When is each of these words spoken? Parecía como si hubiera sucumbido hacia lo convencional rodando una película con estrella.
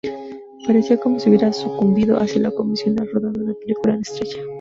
Parecía 0.65 0.97
como 0.99 1.19
si 1.19 1.29
hubiera 1.29 1.53
sucumbido 1.53 2.17
hacia 2.19 2.41
lo 2.41 2.55
convencional 2.55 3.07
rodando 3.13 3.39
una 3.43 3.53
película 3.53 3.93
con 3.93 4.01
estrella. 4.01 4.41